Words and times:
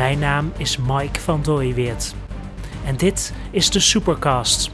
Mijn 0.00 0.18
naam 0.18 0.52
is 0.56 0.76
Mike 0.76 1.20
van 1.20 1.42
Dooyeweert. 1.42 2.14
En 2.84 2.96
dit 2.96 3.34
is 3.50 3.70
de 3.70 3.80
Supercast. 3.80 4.70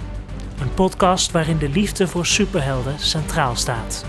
Een 0.61 0.75
podcast 0.75 1.31
waarin 1.31 1.59
de 1.59 1.69
liefde 1.69 2.07
voor 2.07 2.27
superhelden 2.27 2.99
centraal 2.99 3.57
staat. 3.57 4.05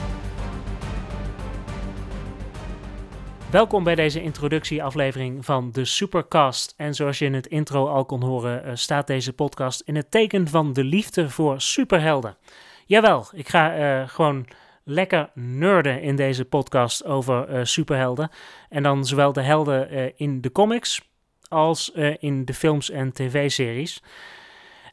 Welkom 3.51 3.83
bij 3.83 3.95
deze 3.95 4.21
introductieaflevering 4.21 5.45
van 5.45 5.71
de 5.71 5.85
Supercast. 5.85 6.73
En 6.75 6.95
zoals 6.95 7.19
je 7.19 7.25
in 7.25 7.33
het 7.33 7.47
intro 7.47 7.87
al 7.87 8.05
kon 8.05 8.23
horen, 8.23 8.63
eh, 8.63 8.71
staat 8.75 9.07
deze 9.07 9.33
podcast 9.33 9.81
in 9.81 9.95
het 9.95 10.11
teken 10.11 10.47
van 10.47 10.73
de 10.73 10.83
liefde 10.83 11.29
voor 11.29 11.61
superhelden. 11.61 12.37
Jawel, 12.85 13.25
ik 13.33 13.49
ga 13.49 13.77
uh, 13.77 14.07
gewoon 14.07 14.45
lekker 14.89 15.29
nerden 15.33 16.01
in 16.01 16.15
deze 16.15 16.45
podcast 16.45 17.05
over 17.05 17.49
uh, 17.49 17.63
superhelden. 17.63 18.29
En 18.69 18.83
dan 18.83 19.05
zowel 19.05 19.33
de 19.33 19.41
helden 19.41 19.93
uh, 19.93 20.09
in 20.15 20.41
de 20.41 20.51
comics 20.51 21.09
als 21.47 21.91
uh, 21.95 22.15
in 22.19 22.45
de 22.45 22.53
films 22.53 22.89
en 22.89 23.11
tv-series. 23.11 24.03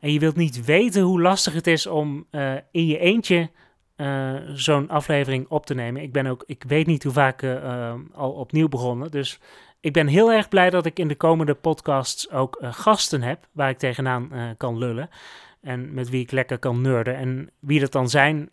En 0.00 0.12
je 0.12 0.18
wilt 0.18 0.36
niet 0.36 0.64
weten 0.64 1.02
hoe 1.02 1.20
lastig 1.20 1.52
het 1.52 1.66
is 1.66 1.86
om 1.86 2.26
in 2.70 2.86
je 2.86 2.98
eentje 2.98 3.50
zo'n 4.54 4.88
aflevering 4.88 5.48
op 5.48 5.66
te 5.66 5.74
nemen. 5.74 6.02
Ik 6.02 6.12
ben 6.12 6.26
ook, 6.26 6.42
ik 6.46 6.64
weet 6.66 6.86
niet 6.86 7.02
hoe 7.02 7.12
vaak 7.12 7.44
al 8.12 8.32
opnieuw 8.32 8.68
begonnen. 8.68 9.10
Dus 9.10 9.40
ik 9.80 9.92
ben 9.92 10.06
heel 10.06 10.32
erg 10.32 10.48
blij 10.48 10.70
dat 10.70 10.86
ik 10.86 10.98
in 10.98 11.08
de 11.08 11.16
komende 11.16 11.54
podcasts 11.54 12.30
ook 12.30 12.58
gasten 12.60 13.22
heb 13.22 13.48
waar 13.52 13.70
ik 13.70 13.78
tegenaan 13.78 14.54
kan 14.56 14.78
lullen. 14.78 15.08
En 15.60 15.94
met 15.94 16.08
wie 16.08 16.22
ik 16.22 16.30
lekker 16.30 16.58
kan 16.58 16.80
nerden. 16.80 17.16
En 17.16 17.50
wie 17.58 17.80
dat 17.80 17.92
dan 17.92 18.08
zijn, 18.08 18.50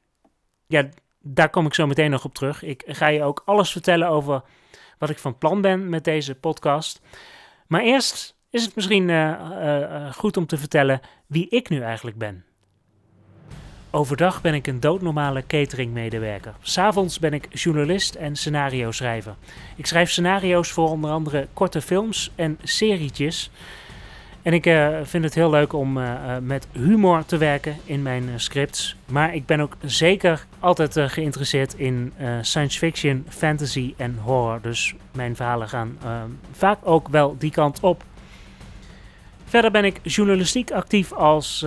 ja, 0.68 0.90
daar 1.22 1.50
kom 1.50 1.66
ik 1.66 1.74
zo 1.74 1.88
meteen 1.88 2.12
nog 2.12 2.26
op 2.26 2.34
terug. 2.34 2.64
Ik 2.64 2.84
ga 2.88 3.08
je 3.08 3.24
ook 3.24 3.42
alles 3.46 3.72
vertellen 3.72 4.08
over 4.08 4.42
wat 4.98 5.10
ik 5.10 5.20
van 5.20 5.38
plan 5.38 5.62
ben 5.62 5.90
met 5.90 6.04
deze 6.04 6.36
podcast. 6.36 7.02
Maar 7.68 7.82
eerst 7.82 8.36
is 8.50 8.64
het 8.64 8.76
misschien 8.76 9.10
uh, 9.10 9.30
uh, 9.62 10.14
goed 10.14 10.38
om 10.38 10.46
te 10.46 10.58
vertellen 10.58 11.02
wie 11.28 11.50
ik 11.50 11.70
nu 11.70 11.82
eigenlijk 11.82 12.18
ben. 12.18 12.46
Overdag 13.94 14.42
ben 14.42 14.54
ik 14.54 14.68
een 14.68 14.80
doodnormale 14.80 15.44
cateringmedewerker. 15.48 16.54
S'avonds 16.62 17.20
ben 17.20 17.34
ik 17.34 17.48
journalist 17.58 18.16
en 18.16 18.36
scenario 18.36 18.92
schrijver. 18.92 19.36
Ik 19.76 19.86
schrijf 19.86 20.10
scenario's 20.10 20.72
voor 20.72 20.90
onder 20.90 21.12
andere 21.12 21.48
korte 21.54 21.82
films 21.82 22.32
en 22.36 22.58
serietjes. 22.64 23.52
En 24.42 24.54
ik 24.54 24.66
uh, 24.66 24.98
vind 25.04 25.24
het 25.24 25.36
heel 25.36 25.50
leuk 25.50 25.74
om 25.74 25.98
uh, 25.98 26.04
uh, 26.04 26.38
met 26.42 26.68
humor 26.72 27.26
te 27.26 27.38
werken 27.38 27.78
in 27.86 28.02
mijn 28.02 28.30
scripts. 28.36 28.96
Maar 29.06 29.36
ik 29.36 29.46
ben 29.46 29.60
ook 29.60 29.76
zeker 29.86 30.46
altijd 30.60 31.00
geïnteresseerd 31.12 31.74
in 31.74 32.14
science 32.42 32.78
fiction, 32.78 33.26
fantasy 33.30 33.94
en 33.98 34.18
horror. 34.22 34.60
Dus 34.62 34.96
mijn 35.12 35.36
verhalen 35.36 35.70
gaan 35.70 35.98
vaak 36.52 36.78
ook 36.84 37.08
wel 37.08 37.36
die 37.38 37.52
kant 37.52 37.80
op. 37.80 38.04
Verder 39.46 39.72
ben 39.72 39.86
ik 39.86 40.00
journalistiek 40.04 40.72
actief 40.72 41.14
als 41.14 41.66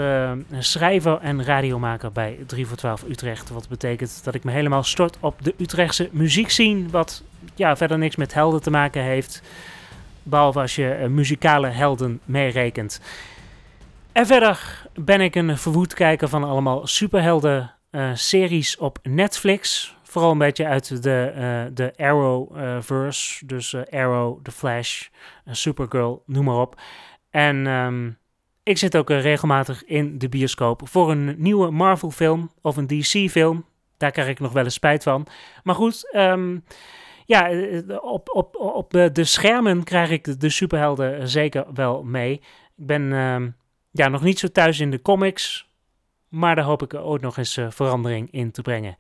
schrijver 0.59 1.19
en 1.21 1.45
radiomaker 1.45 2.13
bij 2.13 2.39
3 2.47 2.67
voor 2.67 2.77
12 2.77 3.05
Utrecht. 3.09 3.51
Wat 3.51 3.69
betekent 3.69 4.25
dat 4.25 4.35
ik 4.35 4.45
me 4.45 4.51
helemaal 4.51 4.83
stort 4.83 5.17
op 5.21 5.45
de 5.45 5.55
Utrechtse 5.59 6.09
muziekscene. 6.13 6.89
Wat 6.91 7.23
ja, 7.55 7.77
verder 7.77 7.99
niks 7.99 8.17
met 8.17 8.35
helden 8.35 8.63
te 8.63 8.71
maken 8.71 9.03
heeft. 9.03 9.43
Behalve 10.25 10.61
als 10.61 10.75
je 10.75 10.99
uh, 11.01 11.07
muzikale 11.07 11.69
helden 11.69 12.21
meerekent. 12.25 13.01
En 14.13 14.27
verder 14.27 14.87
ben 14.95 15.21
ik 15.21 15.35
een 15.35 15.59
verwoed 15.59 15.95
kijker 15.95 16.29
van 16.29 16.45
allemaal 16.45 16.87
superhelden 16.87 17.75
uh, 17.91 18.11
series 18.15 18.77
op 18.77 18.99
Netflix. 19.03 19.95
Vooral 20.03 20.31
een 20.31 20.39
beetje 20.39 20.67
uit 20.67 21.03
de, 21.03 21.33
uh, 21.37 21.75
de 21.75 21.93
Arrowverse. 21.97 23.47
dus 23.47 23.75
Arrow, 23.91 24.43
The 24.43 24.53
Flash, 24.53 25.09
Supergirl, 25.51 26.23
noem 26.27 26.45
maar 26.45 26.61
op. 26.61 26.81
En 27.31 27.67
um, 27.67 28.19
ik 28.63 28.79
zit 28.79 28.97
ook 28.97 29.11
regelmatig 29.11 29.85
in 29.85 30.19
de 30.19 30.29
bioscoop 30.29 30.89
voor 30.89 31.11
een 31.11 31.35
nieuwe 31.39 31.71
Marvel 31.71 32.11
film 32.11 32.51
of 32.63 32.77
een 32.77 32.87
DC 32.87 33.31
film. 33.31 33.65
Daar 33.97 34.11
krijg 34.11 34.29
ik 34.29 34.41
nog 34.41 34.53
wel 34.53 34.65
eens 34.65 34.75
spijt 34.75 35.03
van. 35.03 35.27
Maar 35.63 35.75
goed, 35.75 36.15
um, 36.17 36.65
ja, 37.25 37.51
op, 37.99 38.29
op, 38.33 38.57
op 38.57 38.91
de 38.91 39.25
schermen 39.25 39.85
krijg 39.85 40.11
ik 40.11 40.41
de, 40.41 40.49
superhelden 40.49 41.29
zeker 41.29 41.67
wel 41.75 42.03
mee. 42.03 42.33
Ik 42.77 42.87
ben 42.87 43.03
uh, 43.03 43.47
ja, 43.91 44.09
nog 44.09 44.23
niet 44.23 44.39
zo 44.39 44.49
thuis 44.49 44.81
in 44.81 44.91
de 44.91 45.03
comics, 45.03 45.69
maar 46.29 46.55
daar 46.55 46.65
hoop 46.65 46.83
ik 46.83 46.95
ooit 46.95 47.23
nog 47.23 47.37
eens 47.37 47.57
uh, 47.57 47.71
verandering 47.71 48.31
in 48.31 48.51
te 48.51 48.63
brengen. 48.63 48.97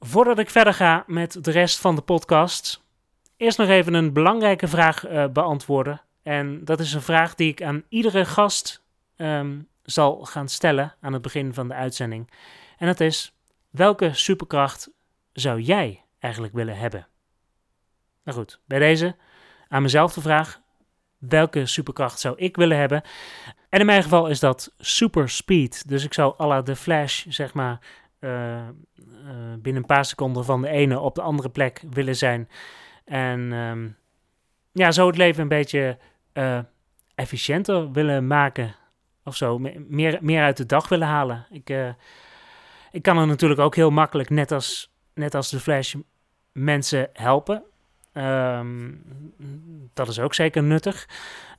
Voordat 0.00 0.38
ik 0.38 0.50
verder 0.50 0.74
ga 0.74 1.04
met 1.06 1.44
de 1.44 1.50
rest 1.50 1.78
van 1.78 1.94
de 1.94 2.02
podcast, 2.02 2.84
eerst 3.36 3.58
nog 3.58 3.68
even 3.68 3.94
een 3.94 4.12
belangrijke 4.12 4.68
vraag 4.68 5.08
uh, 5.08 5.26
beantwoorden. 5.26 6.02
En 6.22 6.64
dat 6.64 6.80
is 6.80 6.92
een 6.92 7.02
vraag 7.02 7.34
die 7.34 7.50
ik 7.50 7.62
aan 7.62 7.82
iedere 7.88 8.24
gast 8.24 8.82
um, 9.16 9.68
zal 9.82 10.24
gaan 10.24 10.48
stellen 10.48 10.94
aan 11.00 11.12
het 11.12 11.22
begin 11.22 11.54
van 11.54 11.68
de 11.68 11.74
uitzending. 11.74 12.30
En 12.78 12.86
dat 12.86 13.00
is: 13.00 13.34
welke 13.70 14.10
superkracht 14.12 14.90
zou 15.32 15.60
jij 15.60 16.03
eigenlijk 16.24 16.54
willen 16.54 16.76
hebben? 16.76 17.06
Nou 18.24 18.38
goed, 18.38 18.60
bij 18.66 18.78
deze 18.78 19.16
aan 19.68 19.82
mezelf 19.82 20.12
de 20.12 20.20
vraag: 20.20 20.60
welke 21.18 21.66
superkracht 21.66 22.20
zou 22.20 22.36
ik 22.38 22.56
willen 22.56 22.78
hebben? 22.78 23.02
En 23.68 23.80
in 23.80 23.86
mijn 23.86 24.02
geval 24.02 24.28
is 24.28 24.40
dat 24.40 24.74
super 24.78 25.28
speed. 25.28 25.88
Dus 25.88 26.04
ik 26.04 26.14
zou 26.14 26.34
à 26.40 26.46
la 26.46 26.62
de 26.62 26.76
Flash, 26.76 27.24
zeg 27.28 27.54
maar, 27.54 27.78
uh, 28.20 28.30
uh, 28.30 28.64
binnen 29.58 29.82
een 29.82 29.86
paar 29.88 30.04
seconden 30.04 30.44
van 30.44 30.62
de 30.62 30.68
ene 30.68 31.00
op 31.00 31.14
de 31.14 31.22
andere 31.22 31.48
plek 31.48 31.82
willen 31.90 32.16
zijn. 32.16 32.48
En 33.04 33.52
um, 33.52 33.96
ja, 34.72 34.92
zo 34.92 35.06
het 35.06 35.16
leven 35.16 35.42
een 35.42 35.48
beetje 35.48 35.98
uh, 36.32 36.58
efficiënter 37.14 37.92
willen 37.92 38.26
maken. 38.26 38.74
Of 39.24 39.36
zo, 39.36 39.58
meer, 39.88 40.18
meer 40.20 40.42
uit 40.42 40.56
de 40.56 40.66
dag 40.66 40.88
willen 40.88 41.08
halen. 41.08 41.46
Ik, 41.50 41.70
ik 42.90 43.02
kan 43.02 43.18
er 43.18 43.26
natuurlijk 43.26 43.60
ook 43.60 43.74
heel 43.74 43.90
makkelijk, 43.90 44.30
net 44.30 44.52
als, 44.52 44.94
net 45.14 45.34
als 45.34 45.50
de 45.50 45.60
Flash, 45.60 45.94
mensen 46.54 47.08
helpen. 47.12 47.62
Um, 48.12 49.02
dat 49.92 50.08
is 50.08 50.18
ook 50.18 50.34
zeker 50.34 50.62
nuttig. 50.62 51.08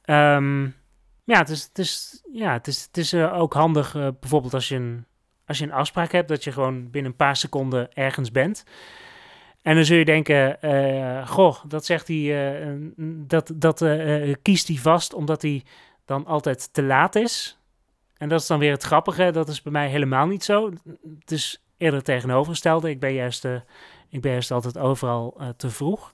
Um, 0.06 0.76
ja, 1.24 1.38
het 1.38 1.50
is, 1.50 1.64
het 1.64 1.80
is, 1.80 2.24
ja, 2.32 2.54
het 2.54 2.68
is, 2.68 2.84
het 2.84 2.98
is 2.98 3.14
uh, 3.14 3.40
ook 3.40 3.54
handig, 3.54 3.96
uh, 3.96 4.08
bijvoorbeeld 4.20 4.54
als 4.54 4.68
je, 4.68 4.76
een, 4.76 5.06
als 5.46 5.58
je 5.58 5.64
een 5.64 5.72
afspraak 5.72 6.12
hebt, 6.12 6.28
dat 6.28 6.44
je 6.44 6.52
gewoon 6.52 6.90
binnen 6.90 7.12
een 7.12 7.18
paar 7.18 7.36
seconden 7.36 7.94
ergens 7.94 8.32
bent. 8.32 8.64
En 9.62 9.76
dan 9.76 9.86
zul 9.86 9.98
je 9.98 10.06
denken, 10.06 10.58
uh, 10.62 11.28
goh, 11.28 11.64
dat 11.68 11.86
zegt 11.86 12.08
hij, 12.08 12.78
dat, 13.28 13.52
dat 13.56 13.86
kiest 14.42 14.68
hij 14.68 14.78
vast 14.78 15.14
omdat 15.14 15.42
hij 15.42 15.64
dan 16.06 16.26
altijd 16.26 16.74
te 16.74 16.84
laat 16.84 17.16
is. 17.16 17.60
En 18.18 18.30
dat 18.30 18.42
is 18.42 18.48
dan 18.48 18.60
weer 18.60 18.72
het 18.72 18.84
grappige, 18.84 19.32
dat 19.32 19.48
is 19.48 19.62
bij 19.62 19.72
mij 19.72 19.90
helemaal 19.90 20.28
niet 20.28 20.44
zo. 20.44 20.72
Het 21.20 21.32
is 21.32 21.64
eerder 21.78 22.04
tegenovergestelde. 22.04 22.90
Ik 22.90 23.00
ben 23.00 23.14
juist 23.14 23.48
ik 24.10 24.22
ben 24.22 24.32
juist 24.32 24.52
altijd 24.52 24.78
overal 24.78 25.38
uh, 25.40 25.50
te 25.50 25.70
vroeg. 25.70 26.12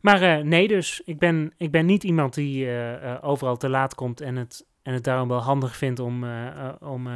Maar 0.00 0.22
uh, 0.22 0.44
nee, 0.44 0.68
dus 0.68 1.00
ik 1.04 1.18
ben, 1.18 1.52
ik 1.56 1.70
ben 1.70 1.86
niet 1.86 2.04
iemand 2.04 2.34
die 2.34 2.66
uh, 2.66 3.18
overal 3.20 3.56
te 3.56 3.68
laat 3.68 3.94
komt 3.94 4.20
en 4.20 4.36
het, 4.36 4.66
en 4.82 4.92
het 4.92 5.04
daarom 5.04 5.28
wel 5.28 5.42
handig 5.42 5.76
vindt 5.76 6.00
om, 6.00 6.24
om 6.80 7.08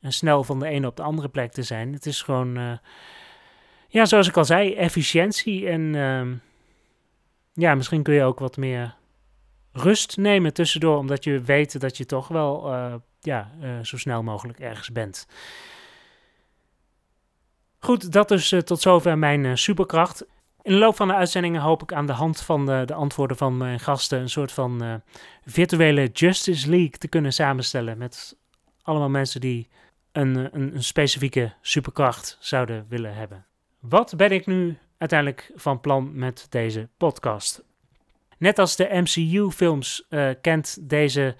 snel 0.00 0.44
van 0.44 0.58
de 0.58 0.66
ene 0.66 0.86
op 0.86 0.96
de 0.96 1.02
andere 1.02 1.28
plek 1.28 1.52
te 1.52 1.62
zijn. 1.62 1.92
Het 1.92 2.06
is 2.06 2.22
gewoon, 2.22 2.78
ja, 3.88 4.04
zoals 4.04 4.28
ik 4.28 4.36
al 4.36 4.44
zei, 4.44 4.74
efficiëntie. 4.74 5.68
En 5.68 5.94
ehm, 5.94 6.34
ja, 7.52 7.74
misschien 7.74 8.02
kun 8.02 8.14
je 8.14 8.22
ook 8.22 8.38
wat 8.38 8.56
meer 8.56 8.94
rust 9.72 10.16
nemen 10.16 10.52
tussendoor, 10.52 10.98
omdat 10.98 11.24
je 11.24 11.40
weet 11.40 11.80
dat 11.80 11.96
je 11.96 12.06
toch 12.06 12.28
wel 12.28 12.72
ja, 13.20 13.50
zo 13.82 13.96
snel 13.96 14.22
mogelijk 14.22 14.58
ergens 14.58 14.92
bent. 14.92 15.26
Goed, 17.78 18.12
dat 18.12 18.30
is 18.30 18.52
uh, 18.52 18.60
tot 18.60 18.80
zover 18.80 19.18
mijn 19.18 19.44
uh, 19.44 19.54
superkracht. 19.54 20.26
In 20.62 20.72
de 20.72 20.78
loop 20.78 20.96
van 20.96 21.08
de 21.08 21.14
uitzendingen 21.14 21.60
hoop 21.60 21.82
ik 21.82 21.92
aan 21.92 22.06
de 22.06 22.12
hand 22.12 22.40
van 22.40 22.66
de, 22.66 22.82
de 22.86 22.94
antwoorden 22.94 23.36
van 23.36 23.56
mijn 23.56 23.80
gasten 23.80 24.20
een 24.20 24.30
soort 24.30 24.52
van 24.52 25.02
virtuele 25.44 26.06
Justice 26.12 26.68
League 26.70 26.90
te 26.90 27.08
kunnen 27.08 27.32
samenstellen. 27.32 27.98
Met 27.98 28.36
allemaal 28.82 29.08
mensen 29.08 29.40
die 29.40 29.68
een, 30.12 30.36
een, 30.36 30.74
een, 30.74 30.84
specifieke 30.84 31.52
superkracht 31.60 32.36
zouden 32.40 32.86
willen 32.88 33.14
hebben. 33.14 33.46
Wat 33.80 34.16
ben 34.16 34.30
ik 34.30 34.46
nu 34.46 34.78
uiteindelijk 34.98 35.50
van 35.54 35.80
plan 35.80 36.18
met 36.18 36.46
deze 36.50 36.88
podcast? 36.96 37.64
Net 38.38 38.58
als 38.58 38.76
de 38.76 38.88
MCU-films 38.92 40.06
kent 40.40 40.88
deze 40.88 41.36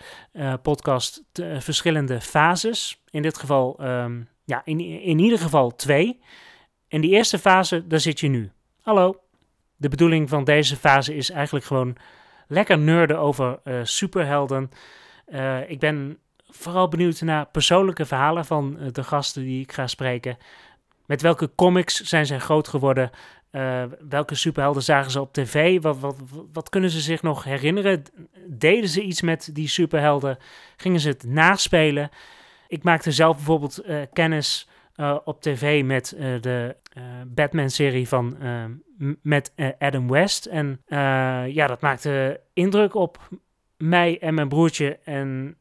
podcast 0.62 1.22
verschillende 1.58 2.20
fases. 2.20 3.02
In 3.10 3.22
dit 3.22 3.38
geval 3.38 3.84
um, 3.84 4.28
ja, 4.46 4.62
in, 4.64 4.80
in 4.80 5.18
ieder 5.18 5.38
geval 5.38 5.74
twee. 5.74 6.20
In 6.88 7.00
die 7.00 7.10
eerste 7.10 7.38
fase, 7.38 7.86
daar 7.86 8.00
zit 8.00 8.20
je 8.20 8.28
nu. 8.28 8.50
Hallo. 8.80 9.20
De 9.76 9.88
bedoeling 9.88 10.28
van 10.28 10.44
deze 10.44 10.76
fase 10.76 11.14
is 11.14 11.30
eigenlijk 11.30 11.64
gewoon 11.64 11.96
lekker 12.48 12.78
nerden 12.78 13.18
over 13.18 13.58
uh, 13.64 13.80
superhelden. 13.82 14.70
Uh, 15.28 15.70
ik 15.70 15.78
ben 15.78 16.18
vooral 16.48 16.88
benieuwd 16.88 17.20
naar 17.20 17.46
persoonlijke 17.46 18.04
verhalen 18.04 18.44
van 18.44 18.76
uh, 18.80 18.88
de 18.92 19.04
gasten 19.04 19.42
die 19.42 19.62
ik 19.62 19.72
ga 19.72 19.86
spreken. 19.86 20.36
Met 21.06 21.22
welke 21.22 21.50
comics 21.54 22.00
zijn 22.00 22.26
zij 22.26 22.38
groot 22.38 22.68
geworden? 22.68 23.10
welke 24.08 24.34
superhelden 24.34 24.82
zagen 24.82 25.10
ze 25.10 25.20
op 25.20 25.32
tv? 25.32 25.80
Wat, 25.82 25.98
wat, 25.98 26.16
wat 26.52 26.68
kunnen 26.68 26.90
ze 26.90 27.00
zich 27.00 27.22
nog 27.22 27.44
herinneren? 27.44 28.02
Deden 28.46 28.88
ze 28.88 29.02
iets 29.02 29.20
met 29.20 29.50
die 29.52 29.68
superhelden? 29.68 30.38
Gingen 30.76 31.00
ze 31.00 31.08
het 31.08 31.24
naspelen? 31.24 32.10
Ik 32.68 32.82
maakte 32.82 33.12
zelf 33.12 33.36
bijvoorbeeld 33.36 33.84
kennis 34.12 34.68
op 35.24 35.40
tv 35.40 35.84
met 35.84 36.16
de 36.40 36.76
Batman-serie 37.26 38.08
van 38.08 38.36
met 39.22 39.52
Adam 39.78 40.08
West. 40.08 40.46
En 40.46 40.82
ja, 41.48 41.66
dat 41.66 41.80
maakte 41.80 42.40
indruk 42.52 42.94
op 42.94 43.28
mij 43.76 44.18
en 44.20 44.34
mijn 44.34 44.48
broertje. 44.48 44.98
En 45.04 45.56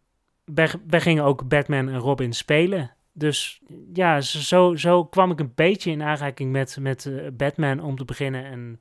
wij, 0.46 1.02
gingen 1.02 1.24
ook 1.24 1.48
Batman 1.48 1.90
en 1.90 1.98
Robin 1.98 2.34
spelen. 2.34 2.92
Dus 3.14 3.62
ja, 3.94 4.22
zo, 4.22 4.76
zo 4.76 5.06
kwam 5.06 5.32
ik 5.32 5.40
een 5.40 5.52
beetje 5.56 5.92
in 5.92 6.04
aanraking 6.04 6.52
met, 6.52 6.78
met 6.80 7.12
Batman 7.34 7.80
om 7.80 7.96
te 7.96 8.06
beginnen. 8.06 8.46
En 8.46 8.80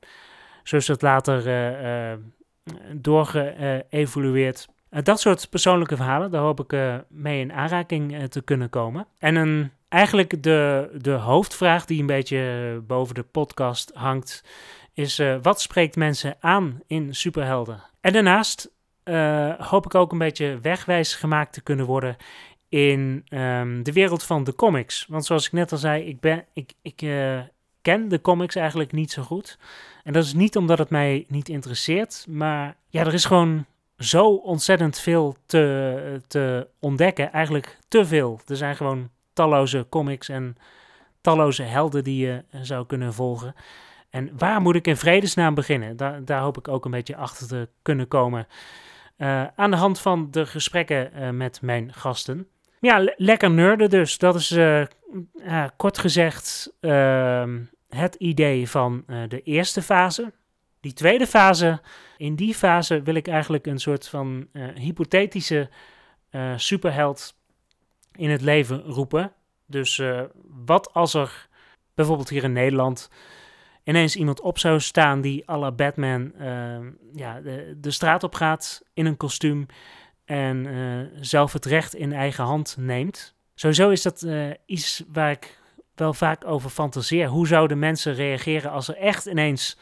zo 0.63 0.77
is 0.77 0.89
het 0.89 1.03
later 1.03 1.47
uh, 1.47 2.19
doorgeëvolueerd. 2.93 4.69
Dat 5.03 5.21
soort 5.21 5.51
persoonlijke 5.51 5.97
verhalen, 5.97 6.31
daar 6.31 6.43
hoop 6.43 6.61
ik 6.61 7.03
mee 7.09 7.41
in 7.41 7.53
aanraking 7.53 8.29
te 8.29 8.43
kunnen 8.43 8.71
komen. 8.71 9.07
En 9.19 9.35
een, 9.35 9.71
eigenlijk 9.89 10.43
de, 10.43 10.91
de 11.01 11.11
hoofdvraag 11.11 11.85
die 11.85 12.01
een 12.01 12.07
beetje 12.07 12.83
boven 12.87 13.15
de 13.15 13.23
podcast 13.23 13.91
hangt, 13.95 14.45
is 14.93 15.23
wat 15.43 15.61
spreekt 15.61 15.97
mensen 15.97 16.37
aan 16.41 16.81
in 16.87 17.15
superhelden? 17.15 17.83
En 18.01 18.13
daarnaast 18.13 18.71
hoop 19.59 19.85
ik 19.85 19.95
ook 19.95 20.13
een 20.13 20.19
beetje 20.19 20.59
wegwijs 20.63 21.15
gemaakt 21.15 21.53
te 21.53 21.63
kunnen 21.63 21.87
worden 21.87 22.17
in 22.69 23.27
um, 23.29 23.83
de 23.83 23.93
wereld 23.93 24.25
van 24.25 24.45
de 24.45 24.55
comics. 24.55 25.07
Want 25.09 25.25
zoals 25.25 25.47
ik 25.47 25.53
net 25.53 25.73
al 25.73 25.79
zei, 25.79 26.05
ik, 26.05 26.21
ben, 26.21 26.45
ik, 26.53 26.73
ik 26.83 26.97
ken 27.83 28.09
de 28.09 28.21
comics 28.21 28.55
eigenlijk 28.55 28.93
niet 28.93 29.13
zo 29.13 29.23
goed. 29.23 29.59
En 30.05 30.13
dat 30.13 30.25
is 30.25 30.35
niet 30.35 30.57
omdat 30.57 30.79
het 30.79 30.91
mij 30.91 31.25
niet 31.29 31.49
interesseert, 31.49 32.27
maar 32.29 32.77
ja, 32.89 33.01
er 33.01 33.15
is 33.15 33.25
gewoon 33.25 33.67
zo 33.99 34.35
ontzettend 34.35 34.99
veel 34.99 35.37
te, 35.47 36.21
te 36.27 36.69
ontdekken. 36.79 37.33
Eigenlijk 37.33 37.79
te 37.89 38.05
veel. 38.05 38.41
Er 38.47 38.57
zijn 38.57 38.77
gewoon 38.77 39.11
talloze 39.33 39.87
comics 39.89 40.29
en 40.29 40.57
talloze 41.21 41.63
helden 41.63 42.05
die 42.05 42.27
je 42.27 42.45
zou 42.63 42.87
kunnen 42.87 43.15
volgen. 43.15 43.55
En 44.11 44.31
waar 44.39 44.61
moet 44.61 44.75
ik 44.75 44.87
in 44.87 44.97
vredesnaam 44.97 45.55
beginnen? 45.55 45.97
Daar, 45.97 46.25
daar 46.25 46.41
hoop 46.41 46.59
ik 46.59 46.69
ook 46.69 46.85
een 46.85 46.91
beetje 46.91 47.17
achter 47.17 47.49
te 47.49 47.69
kunnen 47.83 48.09
komen. 48.09 48.47
Uh, 49.19 49.45
aan 49.57 49.71
de 49.71 49.77
hand 49.77 50.01
van 50.01 50.29
de 50.31 50.47
gesprekken 50.47 51.11
uh, 51.17 51.31
met 51.31 51.63
mijn 51.63 51.93
gasten. 51.93 52.49
Ja, 52.81 53.13
lekker 53.17 53.51
nerden 53.51 53.91
dus. 53.91 54.19
Dat 54.19 54.35
is 54.35 54.51
uh, 54.51 54.85
kort 55.77 55.99
gezegd 55.99 56.73
ehm, 56.81 57.61
het 57.89 58.15
idee 58.15 58.69
van 58.69 59.05
de 59.29 59.43
eerste 59.43 59.83
fase. 59.83 60.33
Die 60.85 60.93
tweede 60.93 61.27
fase, 61.27 61.81
in 62.17 62.37
die 62.37 62.55
fase 62.55 63.03
wil 63.03 63.15
ik 63.15 63.29
eigenlijk 63.29 63.67
een 63.67 63.79
soort 63.79 64.09
van 64.09 64.47
uh, 64.53 64.69
hypothetische 64.75 65.71
superheld 66.57 67.35
in 68.15 68.31
het 68.31 68.41
leven 68.41 68.81
roepen. 68.81 69.33
Dus 69.67 70.03
wat 70.65 70.93
als 70.93 71.15
er 71.15 71.49
bijvoorbeeld 71.95 72.29
hier 72.29 72.45
in 72.45 72.53
Nederland 72.53 73.11
ineens 73.85 74.17
iemand 74.17 74.41
op 74.41 74.59
zou 74.59 74.81
staan 74.81 75.21
die 75.21 75.51
à 75.51 75.59
la 75.59 75.73
Batman 75.73 76.33
ja, 77.15 77.41
de, 77.41 77.77
de 77.81 77.91
straat 77.91 78.23
op 78.23 78.35
gaat 78.35 78.83
in 78.95 79.07
een 79.07 79.17
kostuum 79.17 79.67
en 80.25 80.67
zelf 81.21 81.53
het 81.53 81.65
recht 81.65 81.95
in 81.95 82.13
eigen 82.13 82.45
hand 82.45 82.77
neemt. 82.79 83.35
Sowieso 83.55 83.91
is 83.91 84.03
dat 84.03 84.27
iets 84.67 85.05
waar 85.13 85.31
ik 85.31 85.59
wel 85.95 86.15
vaak 86.15 86.45
over 86.47 86.71
fantaseer. 86.71 87.29
Hoe 87.29 87.47
zouden 87.47 87.79
mensen 87.79 88.15
reageren 88.15 88.71
als 88.71 88.89
er 88.89 88.97
echt 88.97 89.27
ineens 89.27 89.79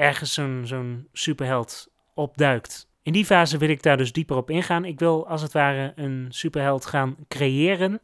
ergens 0.00 0.34
zo'n 0.62 1.08
superheld 1.12 1.92
opduikt? 2.14 2.88
In 3.02 3.12
die 3.12 3.24
fase 3.24 3.58
wil 3.58 3.68
ik 3.68 3.82
daar 3.82 3.96
dus 3.96 4.12
dieper 4.12 4.36
op 4.36 4.50
ingaan. 4.50 4.84
Ik 4.84 4.98
wil 4.98 5.28
als 5.28 5.42
het 5.42 5.52
ware 5.52 5.92
een 5.96 6.26
superheld 6.28 6.86
gaan 6.86 7.16
creëren. 7.28 8.00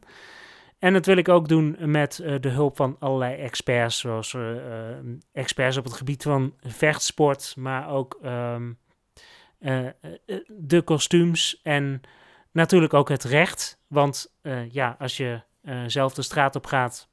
En 0.79 0.93
dat 0.93 1.05
wil 1.05 1.17
ik 1.17 1.29
ook 1.29 1.47
doen 1.47 1.77
met 1.79 2.19
uh, 2.21 2.35
de 2.39 2.49
hulp 2.49 2.75
van 2.75 2.95
allerlei 2.99 3.35
experts, 3.35 3.99
zoals 3.99 4.33
uh, 4.33 4.51
experts 5.33 5.77
op 5.77 5.83
het 5.83 5.93
gebied 5.93 6.23
van 6.23 6.53
vechtsport, 6.61 7.53
maar 7.57 7.89
ook 7.89 8.19
uh, 8.23 8.55
de 10.47 10.81
kostuums 10.81 11.59
en 11.63 12.01
natuurlijk 12.51 12.93
ook 12.93 13.09
het 13.09 13.23
recht. 13.23 13.79
Want 13.87 14.33
ja, 14.69 14.95
als 14.99 15.17
je 15.17 15.41
zelf 15.87 16.13
de 16.13 16.21
straat 16.21 16.55
op 16.55 16.65
gaat 16.65 17.09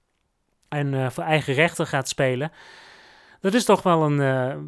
en 0.69 1.13
voor 1.13 1.25
eigen 1.25 1.55
rechten 1.55 1.87
gaat 1.87 2.09
spelen, 2.09 2.53
dat 3.45 3.55
is 3.55 3.65
toch 3.65 3.83
wel 3.83 4.03
een, 4.03 4.17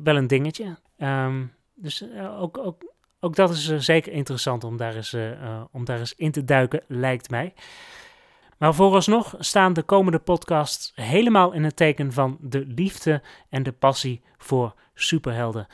wel 0.02 0.17
een 0.17 0.26
dingetje. 0.26 0.76
Um, 0.99 1.52
dus 1.75 2.05
ook, 2.38 2.58
ook, 2.58 2.94
ook 3.20 3.37
dat 3.37 3.50
is 3.50 3.76
zeker 3.76 4.12
interessant 4.12 4.64
om 4.64 4.76
daar, 4.76 4.94
eens, 4.94 5.17
om 5.70 5.84
daar 5.84 5.99
eens 5.99 6.14
in 6.14 6.31
te 6.31 6.44
duiken, 6.44 6.82
lijkt 6.87 7.31
mij. 7.31 7.55
Maar 8.58 8.75
vooralsnog 8.75 9.34
staan 9.38 9.73
de 9.73 9.82
komende 9.82 10.19
podcasts 10.19 10.93
helemaal 10.94 11.52
in 11.52 11.64
het 11.64 11.76
teken 11.76 12.12
van 12.12 12.38
de 12.40 12.64
liefde 12.67 13.23
en 13.49 13.62
de 13.62 13.73
passie 13.73 14.23
voor 14.38 14.75
superhelden. 14.94 15.67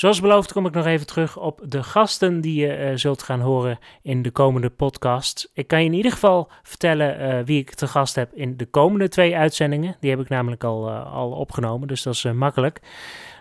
Zoals 0.00 0.20
beloofd 0.20 0.52
kom 0.52 0.66
ik 0.66 0.72
nog 0.72 0.86
even 0.86 1.06
terug 1.06 1.38
op 1.38 1.60
de 1.64 1.82
gasten 1.82 2.40
die 2.40 2.60
je 2.60 2.78
uh, 2.78 2.96
zult 2.96 3.22
gaan 3.22 3.40
horen 3.40 3.78
in 4.02 4.22
de 4.22 4.30
komende 4.30 4.70
podcast. 4.70 5.50
Ik 5.54 5.66
kan 5.66 5.80
je 5.80 5.86
in 5.86 5.92
ieder 5.92 6.12
geval 6.12 6.50
vertellen 6.62 7.20
uh, 7.20 7.44
wie 7.44 7.58
ik 7.58 7.74
te 7.74 7.86
gast 7.86 8.14
heb 8.14 8.32
in 8.34 8.56
de 8.56 8.66
komende 8.66 9.08
twee 9.08 9.36
uitzendingen. 9.36 9.96
Die 10.00 10.10
heb 10.10 10.20
ik 10.20 10.28
namelijk 10.28 10.64
al, 10.64 10.88
uh, 10.88 11.12
al 11.14 11.30
opgenomen, 11.30 11.88
dus 11.88 12.02
dat 12.02 12.14
is 12.14 12.22
makkelijk. 12.22 12.80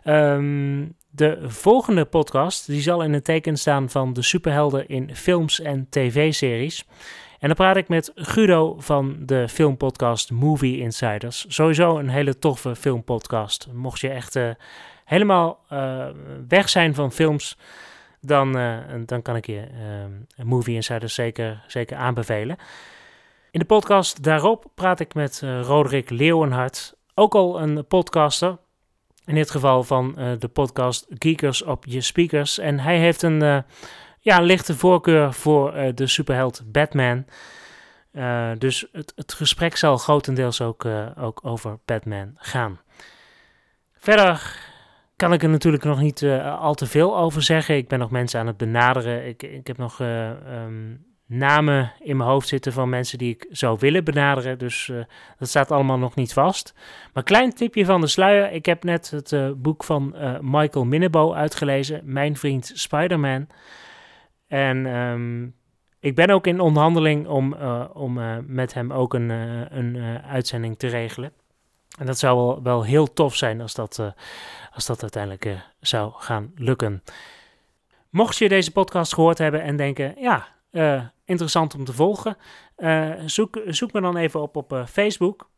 Um, 0.04 0.96
de 1.10 1.38
volgende 1.42 2.06
podcast 2.06 2.68
die 2.68 2.82
zal 2.82 3.04
in 3.04 3.14
het 3.14 3.24
teken 3.24 3.58
staan 3.58 3.90
van 3.90 4.14
de 4.14 4.22
superhelden 4.22 4.88
in 4.88 5.16
films 5.16 5.62
en 5.62 5.88
tv-series. 5.90 6.86
En 7.40 7.48
dan 7.48 7.56
praat 7.56 7.78
ik 7.78 7.88
met 7.88 8.12
Guido 8.16 8.76
van 8.80 9.16
de 9.20 9.48
filmpodcast 9.50 10.32
Movie 10.32 10.80
Insiders. 10.80 11.46
Sowieso 11.48 11.98
een 11.98 12.10
hele 12.10 12.40
toffe 12.40 12.76
filmpodcast. 12.76 13.68
Mocht 13.74 14.00
je 14.00 14.10
echt 14.10 14.40
helemaal 15.10 15.60
uh, 15.74 16.08
weg 16.48 16.70
zijn 16.70 16.96
van 16.96 17.12
films, 17.12 17.58
dan, 18.22 18.58
uh, 18.58 18.78
dan 19.06 19.22
kan 19.22 19.36
ik 19.36 19.46
je 19.46 19.68
uh, 20.38 20.46
Movie 20.46 20.76
Insider 20.76 21.10
zeker, 21.10 21.64
zeker 21.68 21.98
aanbevelen. 21.98 22.58
In 23.52 23.60
de 23.60 23.66
podcast 23.66 24.24
daarop 24.24 24.66
praat 24.76 25.00
ik 25.00 25.14
met 25.14 25.42
Roderick 25.62 26.10
Leeuwenhart, 26.10 26.96
ook 27.14 27.36
al 27.36 27.62
een 27.62 27.88
podcaster. 27.88 28.58
In 29.26 29.36
dit 29.36 29.52
geval 29.52 29.84
van 29.84 30.16
de 30.40 30.48
podcast 30.48 31.06
Geekers 31.10 31.64
op 31.64 31.86
je 31.86 32.02
speakers. 32.02 32.58
En 32.58 32.80
hij 32.80 32.98
heeft 32.98 33.22
een 33.22 33.64
ja, 34.20 34.42
lichte 34.42 34.76
voorkeur 34.76 35.34
voor 35.34 35.74
de 35.96 36.08
superheld 36.08 36.62
Batman. 36.66 37.26
dus 38.58 38.88
het, 38.92 39.14
het 39.16 39.34
gesprek 39.34 39.76
zal 39.76 39.98
grotendeels 39.98 40.62
ook, 40.62 40.86
ook 41.18 41.40
over 41.44 41.80
Batman 41.86 42.32
gaan. 42.36 42.80
Verder 43.98 44.68
kan 45.20 45.34
ik 45.34 45.44
er 45.44 45.50
natuurlijk 45.50 45.84
nog 45.84 46.02
niet 46.02 46.22
uh, 46.22 46.60
al 46.62 46.74
te 46.74 46.86
veel 46.86 47.18
over 47.18 47.42
zeggen. 47.42 47.76
Ik 47.76 47.88
ben 47.88 48.00
nog 48.00 48.12
mensen 48.12 48.40
aan 48.40 48.48
het 48.48 48.58
benaderen. 48.58 49.28
Ik, 49.28 49.44
ik 49.44 49.68
heb 49.68 49.78
nog 49.78 50.00
uh, 50.00 50.30
um, 50.30 51.06
namen 51.26 51.92
in 52.00 52.18
mijn 52.18 52.30
hoofd 52.30 52.48
zitten 52.48 52.74
van 52.74 52.90
mensen 52.90 53.18
die 53.18 53.34
ik 53.34 53.46
zou 53.50 53.78
willen 53.80 54.04
benaderen. 54.04 54.58
Dus 54.58 54.88
uh, 54.88 55.04
dat 55.38 55.48
staat 55.48 55.72
allemaal 55.72 55.98
nog 55.98 56.16
niet 56.16 56.34
vast. 56.34 56.74
Maar 57.14 57.24
klein 57.24 57.54
tipje 57.54 57.86
van 57.86 58.02
de 58.02 58.08
sluier. 58.08 58.52
Ik 58.52 58.66
heb 58.66 58.84
net 58.84 59.10
het 59.10 59.62
boek 59.62 59.84
van 59.84 60.16
Michael 60.42 60.86
Minnebo 60.86 61.34
uitgelezen. 61.34 62.02
Mijn 62.04 62.38
vriend 62.38 62.72
Spider-Man. 62.74 63.48
En 64.48 64.86
um, 64.86 65.56
ik 66.00 66.16
ben 66.16 66.30
ook 66.30 66.48
in 66.48 66.60
onderhandeling 66.60 67.28
om, 67.28 67.54
om 67.94 68.20
met 68.46 68.74
hem 68.74 68.94
ook 68.94 69.14
een, 69.14 69.30
een 69.78 70.22
uitzending 70.22 70.78
te 70.78 70.88
regelen. 70.88 71.32
En 72.00 72.06
dat 72.06 72.20
zou 72.20 72.38
wel, 72.38 72.64
wel 72.64 72.84
heel 72.84 73.14
tof 73.14 73.36
zijn 73.36 73.62
als 73.62 73.74
dat, 73.74 73.98
uh, 74.00 74.08
als 74.74 74.86
dat 74.86 75.02
uiteindelijk 75.02 75.46
uh, 75.46 75.60
zou 75.80 76.12
gaan 76.16 76.52
lukken. 76.56 77.04
Mocht 78.10 78.38
je 78.38 78.50
deze 78.50 78.72
podcast 78.72 79.14
gehoord 79.14 79.38
hebben 79.38 79.62
en 79.62 79.76
denken, 79.76 80.14
ja, 80.18 80.48
uh, 80.72 81.04
interessant 81.26 81.76
om 81.76 81.86
te 81.86 81.94
volgen, 81.94 82.38
zoek, 83.26 83.62
zoek 83.68 83.92
me 83.94 84.02
dan 84.02 84.18
even 84.18 84.42
op 84.42 84.56
op 84.56 84.84
Facebook. 84.90 85.50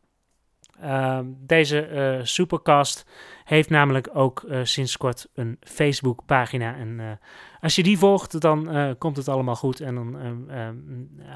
Ehm, 0.80 1.24
deze 1.38 2.20
Supercast 2.22 3.06
heeft 3.44 3.70
namelijk 3.70 4.08
ook 4.12 4.44
sinds 4.62 4.96
kort 4.96 5.28
een 5.34 5.56
Facebook-pagina. 5.60 6.76
En 6.76 7.20
als 7.60 7.76
je 7.76 7.82
die 7.82 7.98
volgt, 7.98 8.40
dan 8.40 8.96
komt 8.98 9.16
het 9.16 9.28
allemaal 9.28 9.56
goed. 9.56 9.80
En 9.80 9.94
dan 9.94 10.18
ehm, 10.50 10.76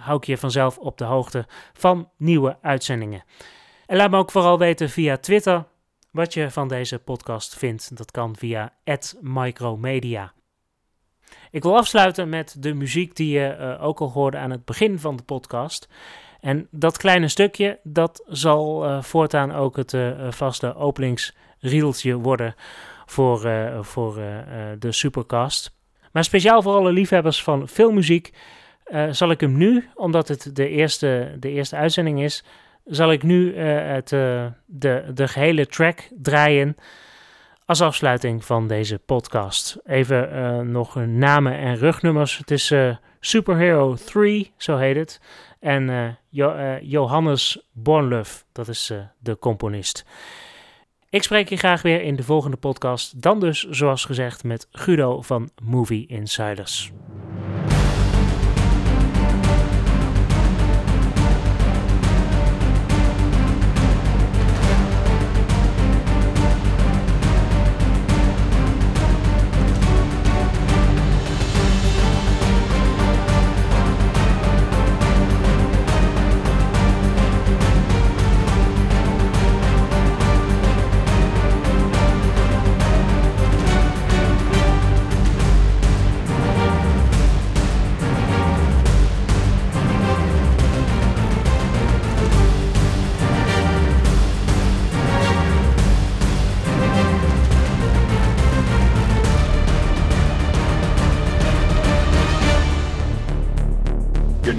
hou 0.01 0.17
ik 0.17 0.25
je 0.25 0.39
vanzelf 0.39 0.79
op 0.79 0.99
de 0.99 1.05
hoogte 1.05 1.47
van 1.73 2.11
nieuwe 2.17 2.59
uitzendingen. 2.61 3.25
En 3.87 3.97
laat 3.97 4.11
me 4.11 4.17
ook 4.17 4.31
vooral 4.31 4.59
weten 4.59 4.91
via 4.91 5.17
Twitter 5.17 5.65
wat 6.11 6.35
je 6.35 6.51
van 6.51 6.69
deze 6.69 6.99
podcast 6.99 7.57
vindt. 7.57 7.97
Dat 7.97 8.11
kan 8.11 8.37
via 8.37 8.73
@micromedia. 9.21 10.33
Ik 11.51 11.63
wil 11.63 11.77
afsluiten 11.77 12.29
met 12.29 12.57
de 12.59 12.75
muziek 12.75 13.17
die 13.17 13.39
je 13.39 13.57
uh, 13.61 13.85
ook 13.85 14.01
al 14.01 14.11
hoorde 14.11 14.37
aan 14.37 14.51
het 14.51 14.65
begin 14.65 14.99
van 14.99 15.17
de 15.17 15.23
podcast. 15.23 15.89
En 16.41 16.69
dat 16.71 16.97
kleine 16.97 17.29
stukje, 17.29 17.79
dat 17.83 18.23
zal 18.27 18.85
uh, 18.85 19.03
voortaan 19.03 19.53
ook 19.53 19.77
het 19.77 19.93
uh, 19.93 20.31
vaste 20.31 20.75
openingszingetje 20.75 21.45
riedeltje 21.61 22.15
worden 22.15 22.55
voor, 23.07 23.45
eh, 23.45 23.83
voor 23.83 24.19
eh, 24.19 24.39
eh, 24.39 24.81
de 24.81 24.93
Supercast. 24.93 25.75
Maar 26.13 26.25
speciaal 26.25 26.63
voor 26.63 26.75
alle 26.75 26.93
liefhebbers 26.93 27.43
van 27.43 27.69
filmmuziek 27.69 28.33
eh, 28.85 29.07
zal 29.11 29.31
ik 29.31 29.41
hem 29.41 29.57
nu, 29.57 29.89
omdat 29.95 30.29
het 30.29 30.57
de 30.57 30.69
eerste, 30.69 31.37
de 31.39 31.51
eerste 31.51 31.77
uitzending 31.77 32.23
is, 32.23 32.45
zal 32.87 33.13
ik 33.13 33.23
nu 33.23 33.55
eh, 33.55 33.93
het, 33.93 34.13
eh, 34.13 34.47
de, 34.67 35.05
de 35.15 35.29
gehele 35.29 35.67
track 35.67 36.09
draaien 36.23 36.77
als 37.65 37.81
afsluiting 37.81 38.45
van 38.45 38.69
deze 38.69 38.99
podcast. 38.99 39.77
Even 39.85 40.33
eh, 40.33 40.59
nog 40.61 40.95
namen 40.95 41.59
en 41.59 41.77
rugnummers. 41.77 42.39
Het 42.39 42.51
is 42.51 42.73
Superhero 43.21 43.95
3, 43.95 44.53
zo 44.57 44.77
heet 44.77 44.97
het. 44.97 45.21
En 45.61 46.17
Jo- 46.29 46.79
Johannes 46.83 47.67
Bornluf, 47.73 48.45
dat 48.53 48.69
is 48.69 48.93
de 49.19 49.39
componist. 49.39 50.05
Ik 51.11 51.23
spreek 51.23 51.49
je 51.49 51.57
graag 51.57 51.83
weer 51.83 52.03
in 52.03 52.17
de 52.17 52.23
volgende 52.23 52.57
podcast. 52.57 53.23
Dan 53.23 53.41
dus, 53.41 53.63
zoals 53.71 54.05
gezegd, 54.05 54.45
met 54.45 54.69
Guido 54.71 55.23
van 55.23 55.51
Movie 55.63 56.07
Insiders. 56.07 56.93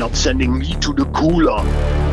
Not 0.08 0.16
sending 0.16 0.58
me 0.58 0.74
to 0.76 0.94
the 0.94 1.04
cooler. 1.08 2.07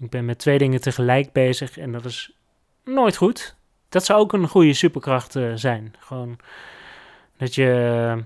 Ik 0.00 0.10
ben 0.10 0.24
met 0.24 0.38
twee 0.38 0.58
dingen 0.58 0.80
tegelijk 0.80 1.32
bezig 1.32 1.78
en 1.78 1.92
dat 1.92 2.04
is 2.04 2.32
nooit 2.84 3.16
goed. 3.16 3.56
Dat 3.88 4.04
zou 4.04 4.20
ook 4.20 4.32
een 4.32 4.48
goede 4.48 4.72
superkracht 4.72 5.36
eh, 5.36 5.52
zijn. 5.54 5.94
Gewoon 5.98 6.38
dat 7.36 7.54
je 7.54 8.00
eh, 8.16 8.22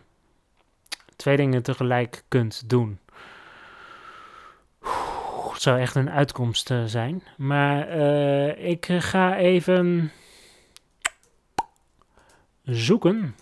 twee 1.16 1.36
dingen 1.36 1.62
tegelijk 1.62 2.24
kunt 2.28 2.68
doen. 2.68 2.98
Het 5.52 5.62
zou 5.62 5.80
echt 5.80 5.94
een 5.94 6.10
uitkomst 6.10 6.70
eh, 6.70 6.84
zijn. 6.84 7.22
Maar 7.36 7.88
ik 8.58 8.86
ga 8.98 9.36
even 9.36 10.12
zoeken 12.62 13.34